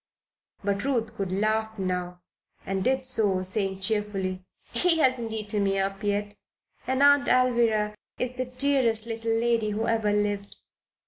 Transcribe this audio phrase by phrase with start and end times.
[0.63, 2.21] But Ruth could laugh now
[2.65, 4.43] and did so, saying, cheerfully:
[4.73, 6.33] "He hasn't eaten me up yet!
[6.87, 10.57] And Aunt Alvirah is the dearest little lady who ever lived."